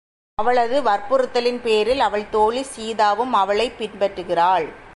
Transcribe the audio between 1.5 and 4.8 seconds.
பேரில், அவள் தோழி சீதாவும் அவளைப் பின்பற்றுகிறாள்.